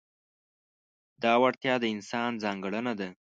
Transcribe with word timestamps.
دا 1.23 1.33
وړتیا 1.41 1.73
د 1.79 1.85
انسان 1.95 2.31
ځانګړنه 2.43 2.93
ده. 2.99 3.09